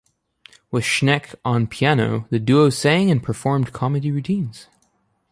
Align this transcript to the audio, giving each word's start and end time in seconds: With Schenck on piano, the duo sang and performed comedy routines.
With 0.71 0.83
Schenck 0.83 1.35
on 1.45 1.67
piano, 1.67 2.25
the 2.31 2.39
duo 2.39 2.71
sang 2.71 3.11
and 3.11 3.21
performed 3.21 3.71
comedy 3.71 4.09
routines. 4.09 4.65